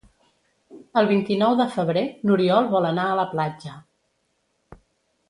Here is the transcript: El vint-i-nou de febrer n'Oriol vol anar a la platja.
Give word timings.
El 1.01 1.09
vint-i-nou 1.11 1.53
de 1.59 1.67
febrer 1.75 2.03
n'Oriol 2.29 2.71
vol 2.71 2.87
anar 2.93 3.05
a 3.11 3.19
la 3.23 3.27
platja. 3.35 3.79